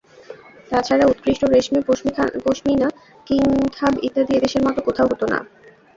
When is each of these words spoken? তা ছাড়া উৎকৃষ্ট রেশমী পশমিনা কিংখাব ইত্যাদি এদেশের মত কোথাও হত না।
তা 0.71 0.77
ছাড়া 0.81 1.05
উৎকৃষ্ট 1.07 1.41
রেশমী 1.45 1.81
পশমিনা 2.45 2.87
কিংখাব 3.27 3.93
ইত্যাদি 4.03 4.31
এদেশের 4.35 4.61
মত 4.65 4.77
কোথাও 4.79 5.09
হত 5.11 5.21
না। 5.31 5.39